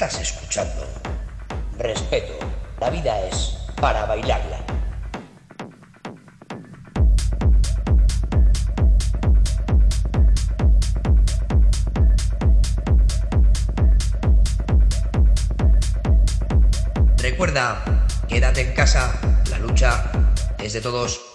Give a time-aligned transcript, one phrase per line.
[0.00, 0.86] Estás escuchando.
[1.76, 2.32] Respeto.
[2.78, 4.64] La vida es para bailarla.
[17.16, 19.18] Recuerda, quédate en casa,
[19.50, 20.12] la lucha
[20.60, 21.27] es de todos.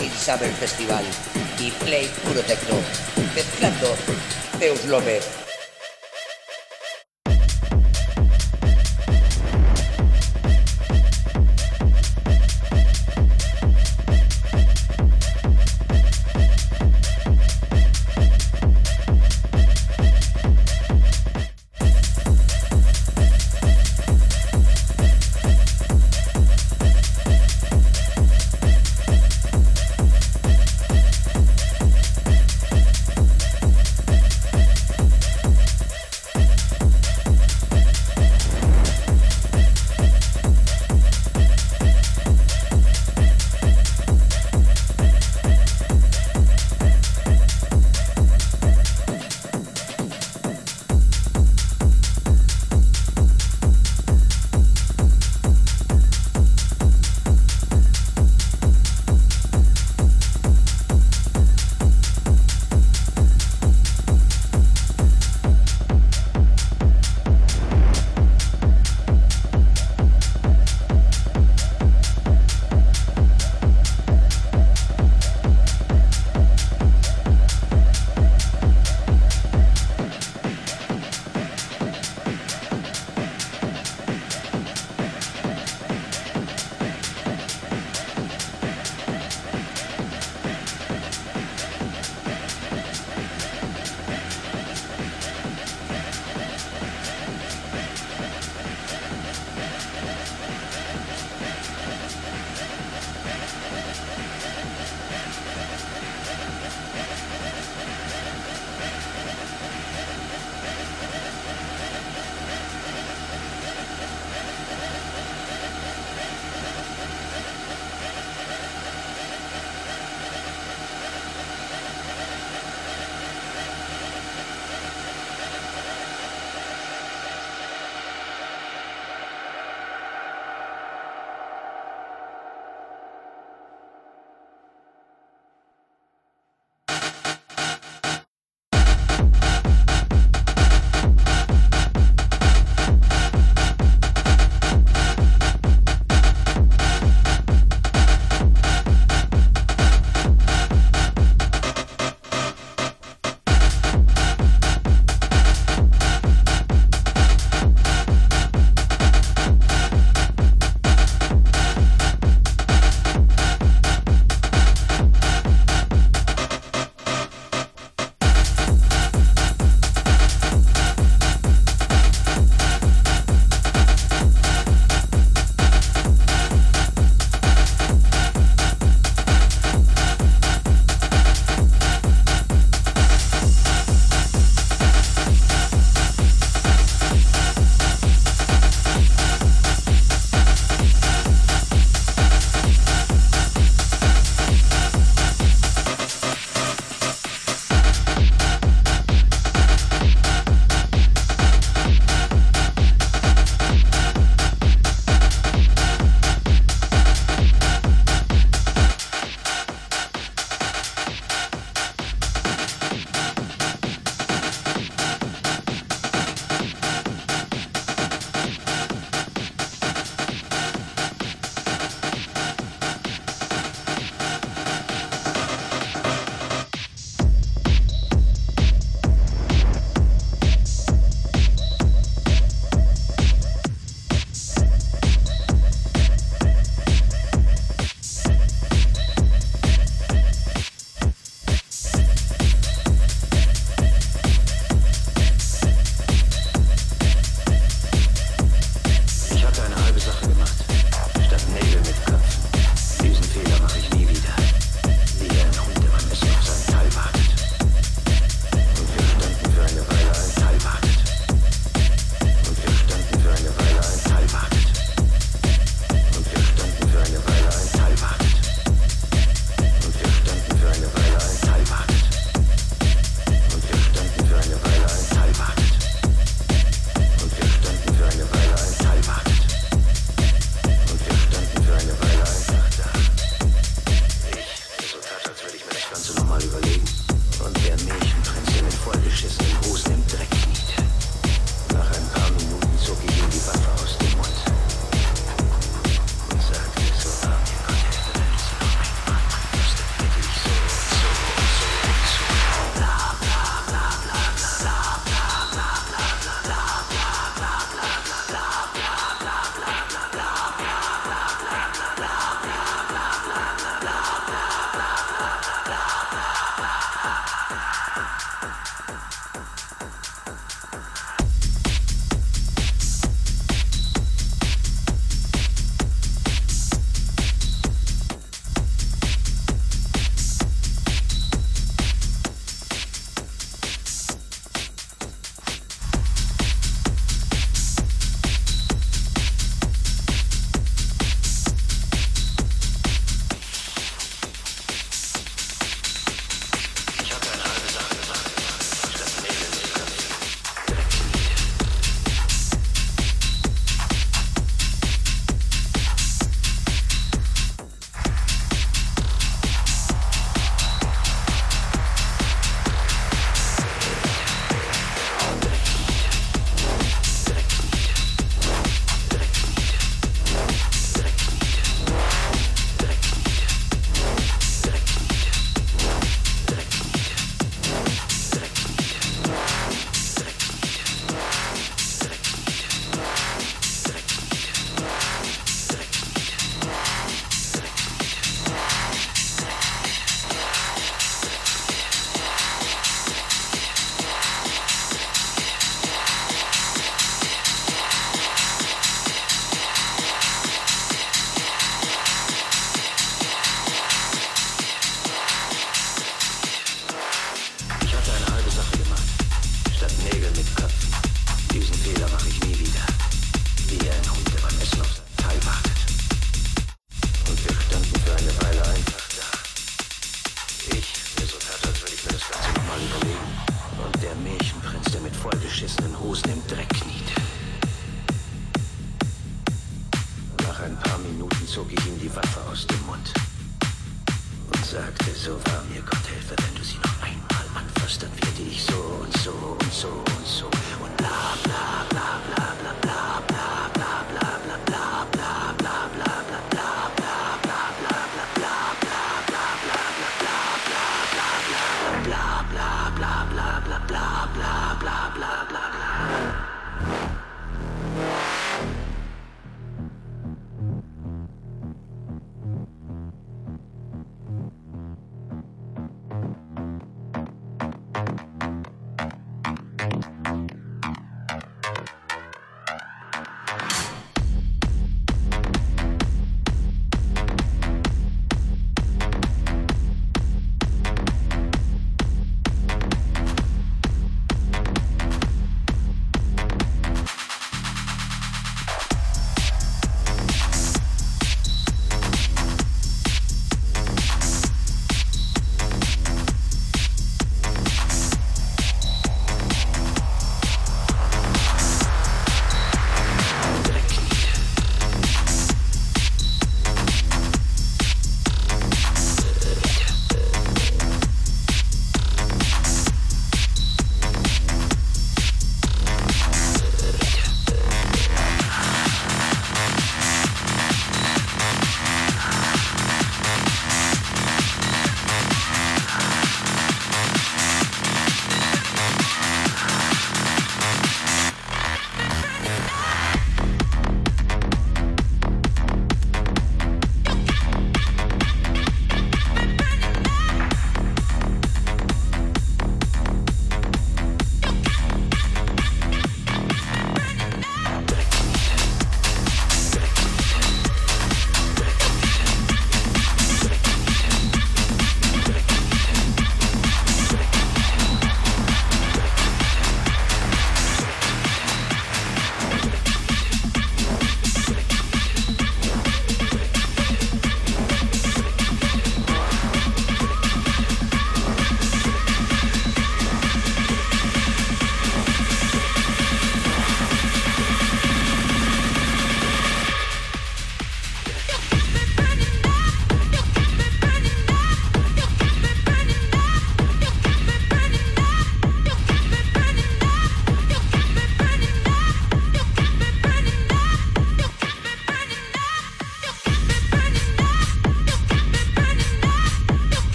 [0.00, 1.04] Acid Summer Festival
[1.58, 2.76] y Play Puro Tecno,
[3.34, 3.94] mezclando
[4.58, 5.39] Deus Love.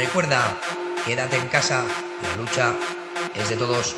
[0.00, 0.56] Recuerda,
[1.04, 1.84] quédate en casa,
[2.22, 2.72] la lucha
[3.34, 3.94] es de todos.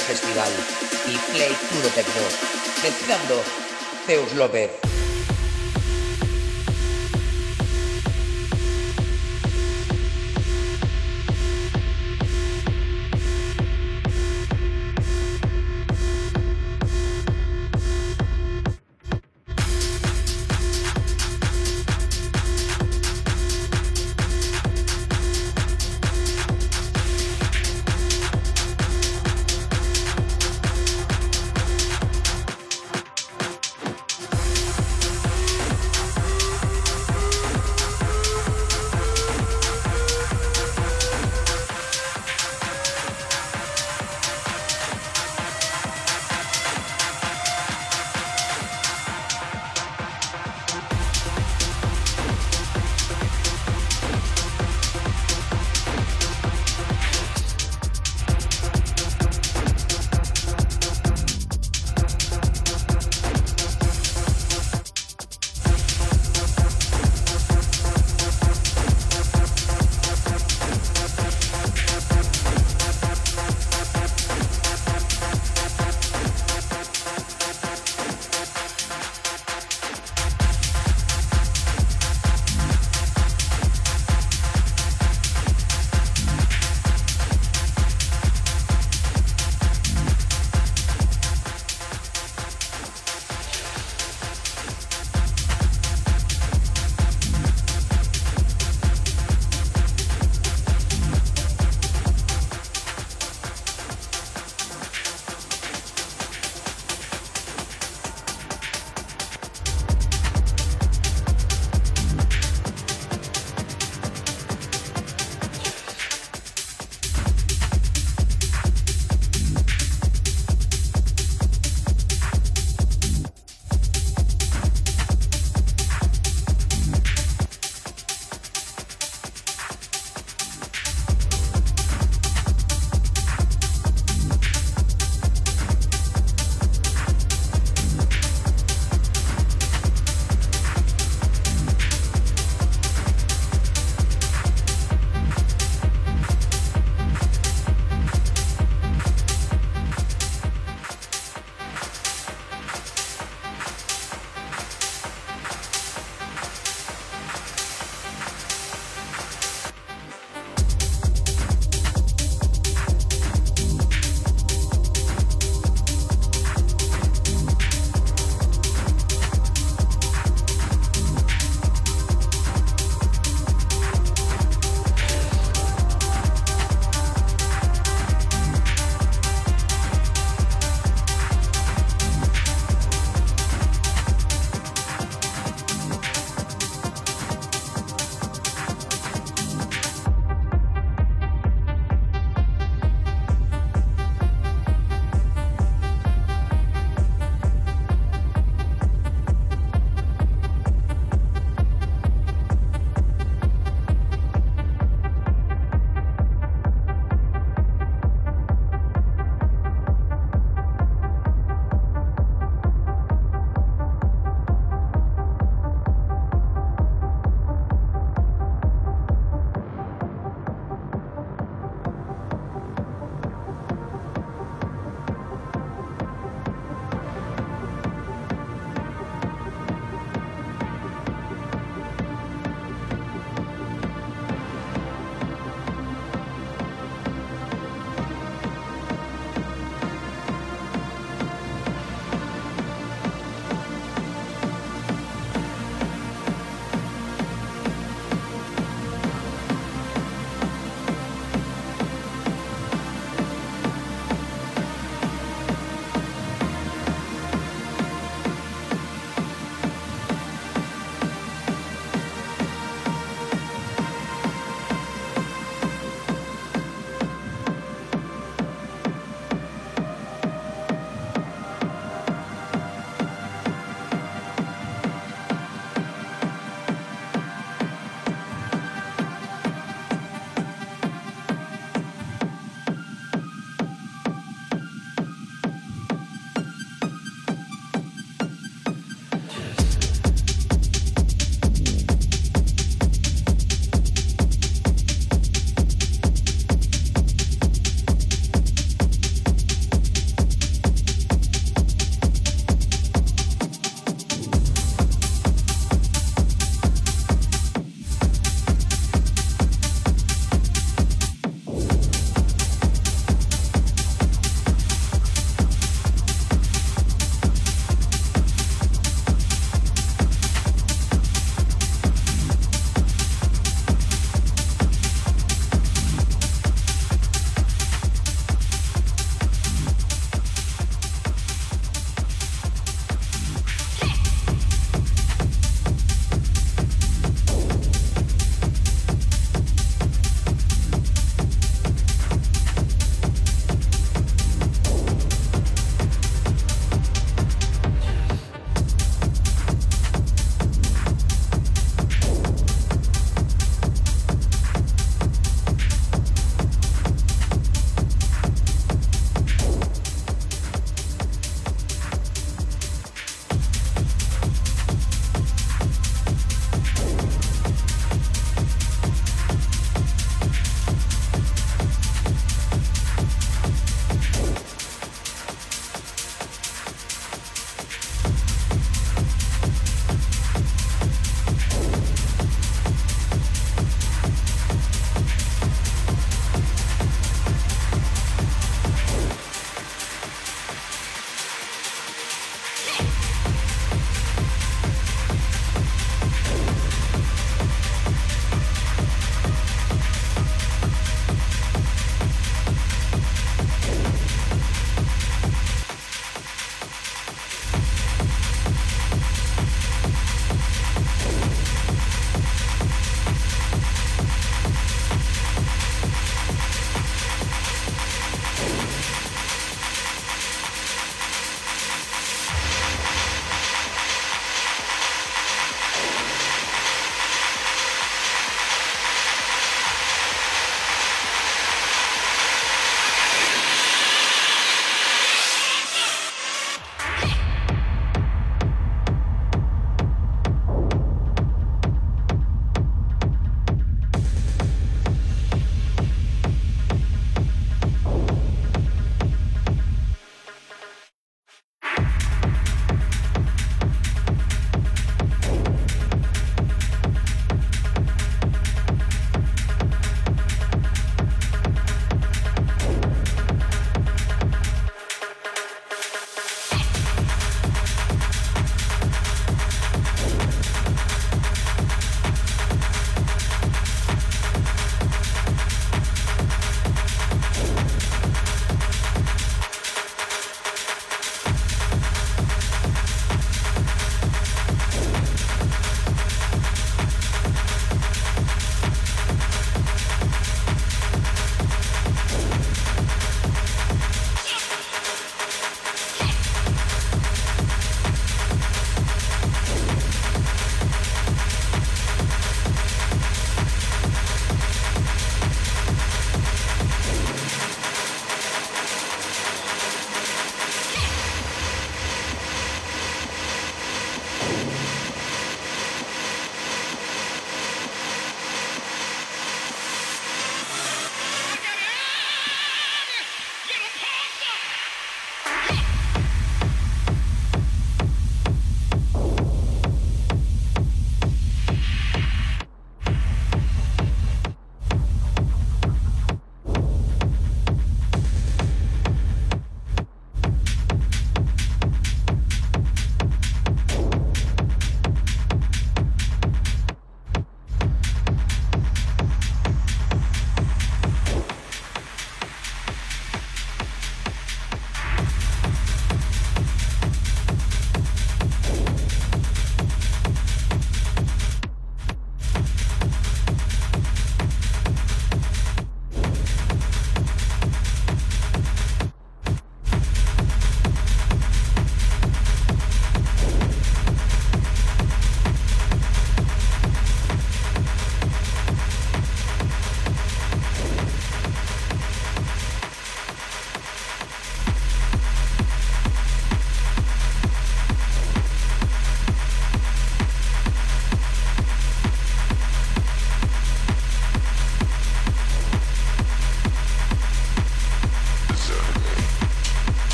[0.00, 0.50] Festival
[1.06, 2.22] y Play Puro Tecno,
[2.82, 3.42] mezclando
[4.06, 4.89] Zeus López.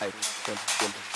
[0.00, 1.07] I'm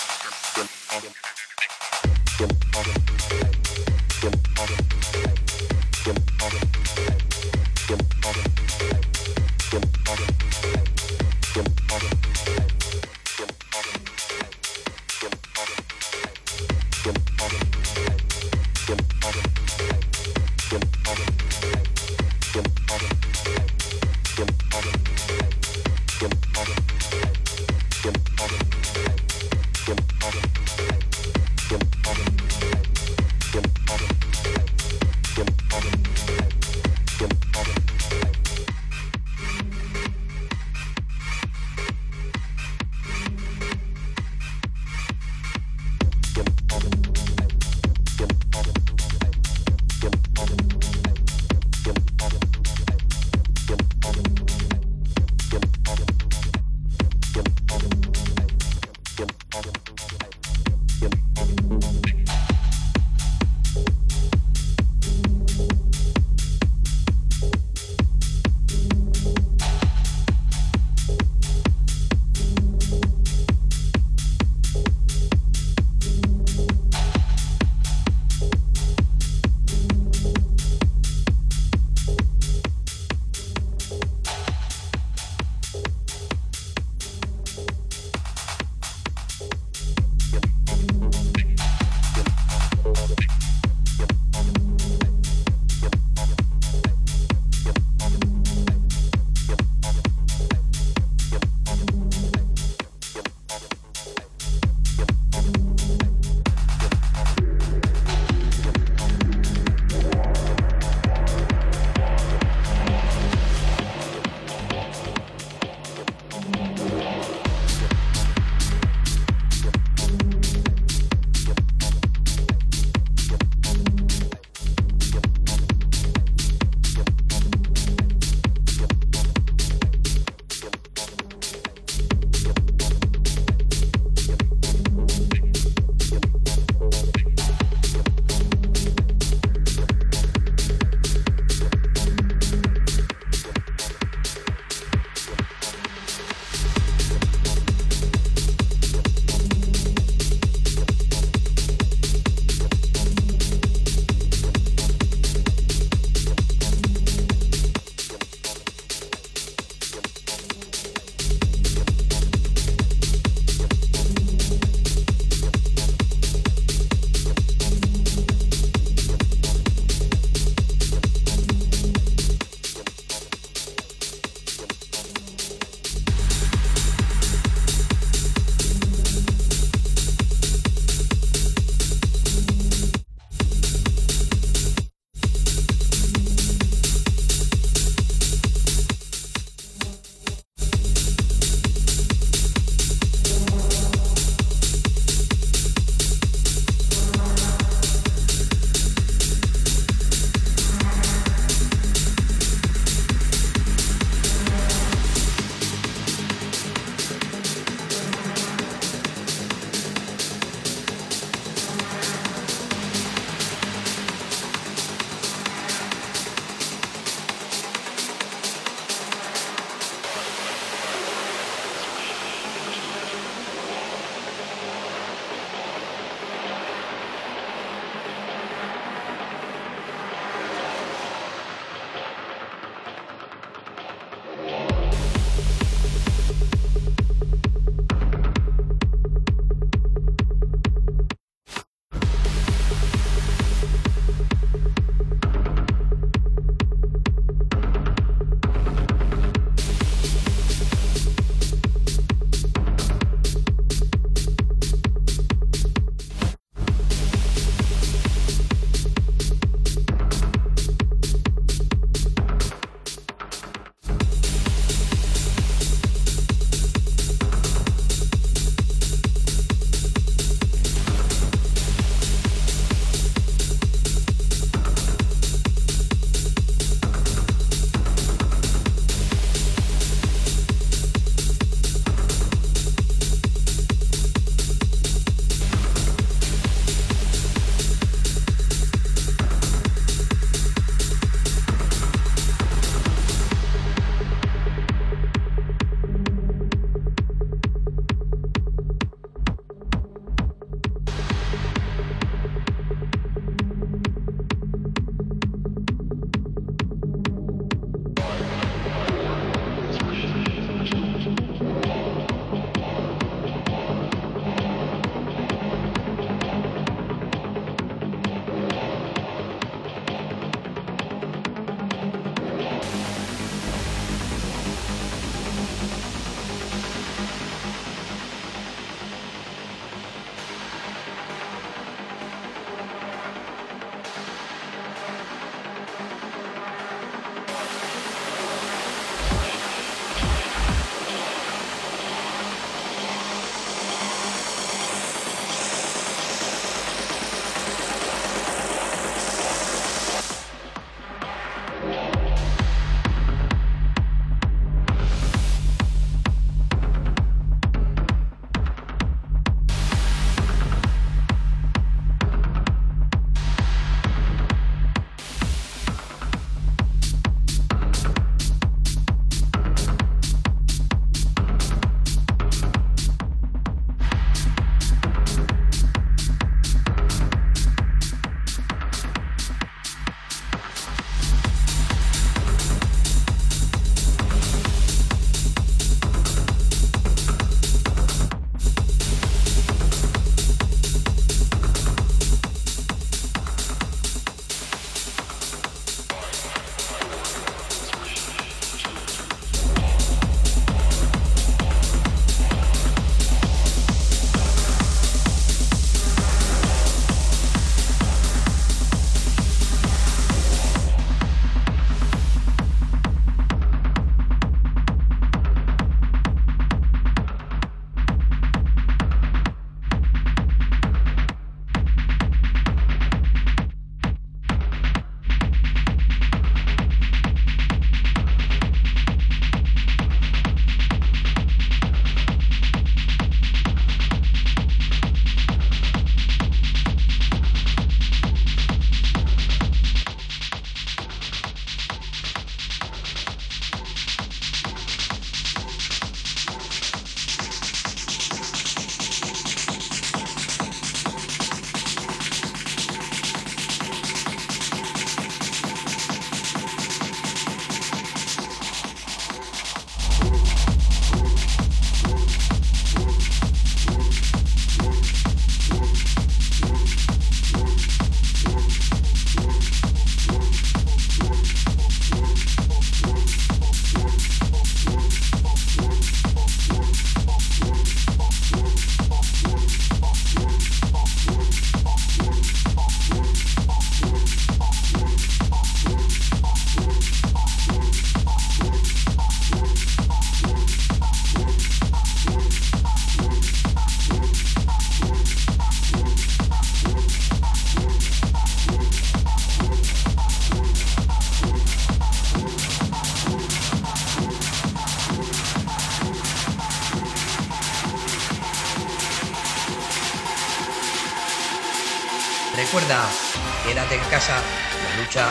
[514.93, 515.11] escucha.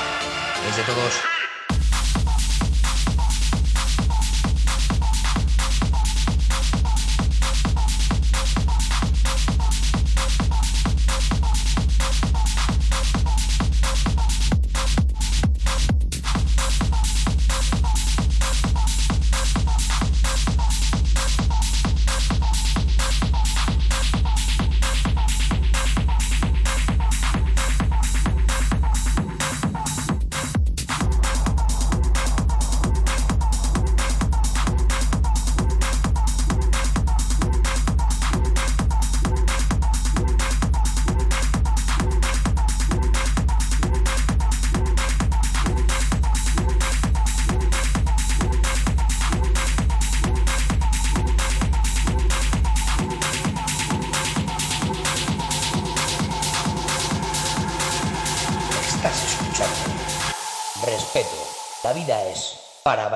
[0.63, 1.30] Desde todos.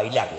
[0.10, 0.35] bailar.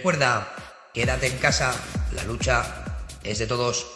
[0.00, 0.48] recuerda,
[0.94, 1.74] quédate en casa,
[2.14, 2.64] la lucha
[3.22, 3.89] es de todos.